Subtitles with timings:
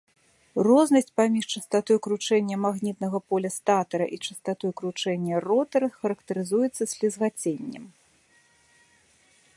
[0.67, 7.83] Рознасць паміж частатой кручэння магнітнага поля статара і частатой кручэння ротара характарызуецца слізгаценнем.